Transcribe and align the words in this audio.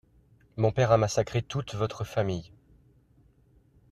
Mon 0.57 0.71
père 0.71 0.91
a 0.91 0.97
massacré 0.97 1.43
toute 1.43 1.75
votre 1.75 2.03
famille. 2.05 2.51